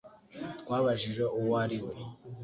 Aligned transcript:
Twabajije 0.61 1.23
uwo 1.37 1.53
ari 1.63 1.77
we 1.85 1.93